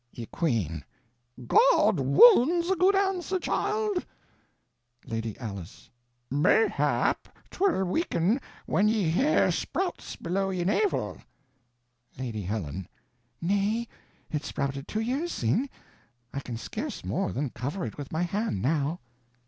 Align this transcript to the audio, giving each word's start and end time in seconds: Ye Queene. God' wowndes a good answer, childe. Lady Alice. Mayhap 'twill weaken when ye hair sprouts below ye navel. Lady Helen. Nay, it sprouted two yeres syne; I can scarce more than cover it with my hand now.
Ye 0.11 0.25
Queene. 0.25 0.83
God' 1.45 1.97
wowndes 1.99 2.71
a 2.71 2.75
good 2.75 2.95
answer, 2.95 3.37
childe. 3.39 4.03
Lady 5.05 5.37
Alice. 5.37 5.91
Mayhap 6.31 7.29
'twill 7.51 7.83
weaken 7.83 8.41
when 8.65 8.87
ye 8.87 9.11
hair 9.11 9.51
sprouts 9.51 10.15
below 10.15 10.49
ye 10.49 10.63
navel. 10.63 11.19
Lady 12.17 12.41
Helen. 12.41 12.87
Nay, 13.43 13.87
it 14.31 14.43
sprouted 14.43 14.87
two 14.87 15.01
yeres 15.01 15.31
syne; 15.33 15.69
I 16.33 16.39
can 16.39 16.57
scarce 16.57 17.05
more 17.05 17.31
than 17.31 17.51
cover 17.51 17.85
it 17.85 17.99
with 17.99 18.11
my 18.11 18.23
hand 18.23 18.59
now. 18.59 19.01